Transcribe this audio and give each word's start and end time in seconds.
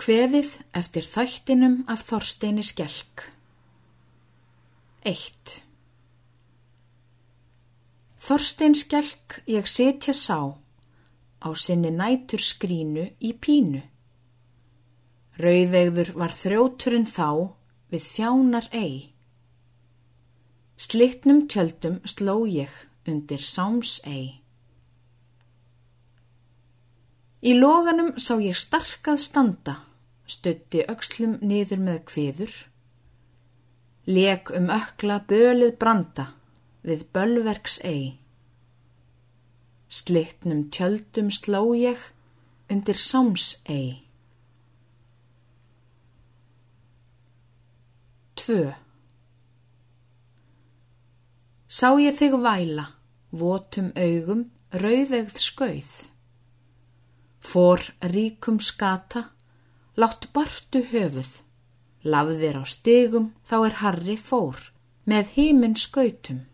Kveðið 0.00 0.54
eftir 0.72 1.04
þættinum 1.04 1.74
af 1.92 2.00
Þorsteini 2.08 2.62
Skelk 2.64 3.26
1. 5.04 5.50
Þorstein 8.24 8.76
Skelk 8.80 9.36
ég 9.44 9.68
setja 9.68 10.14
sá 10.16 10.56
á 11.44 11.48
sinni 11.52 11.90
nætur 11.92 12.40
skrínu 12.40 13.10
í 13.20 13.34
pínu. 13.44 13.82
Rauðegður 15.36 16.14
var 16.16 16.32
þrjóturinn 16.38 17.04
þá 17.04 17.52
við 17.92 18.08
þjánar 18.14 18.70
ei. 18.72 19.12
Slittnum 20.80 21.44
tjöldum 21.44 22.00
sló 22.08 22.38
ég 22.48 22.72
undir 23.04 23.44
sáms 23.44 23.98
ei. 24.08 24.40
Í 27.44 27.52
loganum 27.60 28.14
sá 28.16 28.38
ég 28.40 28.56
starkað 28.56 29.24
standa 29.28 29.78
stutti 30.30 30.84
aukslum 30.86 31.38
niður 31.42 31.82
með 31.86 32.02
kviður, 32.10 32.52
leg 34.06 34.50
um 34.56 34.70
ökla 34.72 35.20
bölið 35.30 35.74
branda 35.82 36.30
við 36.86 37.04
bölverks 37.14 37.78
ei. 37.84 38.16
Slittnum 39.90 40.68
tjöldum 40.70 41.30
sló 41.34 41.64
ég 41.74 41.98
undir 42.70 42.98
sáms 42.98 43.56
ei. 43.66 44.06
Tvö. 48.38 48.70
Sá 51.70 51.90
ég 52.02 52.16
þig 52.18 52.38
væla, 52.42 52.86
votum 53.30 53.90
augum, 53.98 54.46
rauðegð 54.72 55.36
skauð. 55.38 55.90
Fór 57.40 57.84
ríkum 58.14 58.58
skata, 58.62 59.28
látt 60.00 60.30
bartu 60.32 60.80
höfuð, 60.92 61.30
lafðir 62.12 62.56
á 62.56 62.64
stigum 62.64 63.32
þá 63.44 63.56
er 63.66 63.74
Harri 63.82 64.16
fór 64.16 64.70
með 65.04 65.34
híminn 65.36 65.76
skautum. 65.76 66.46